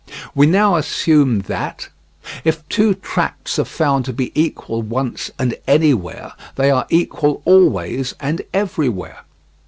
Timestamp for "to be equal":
4.05-4.81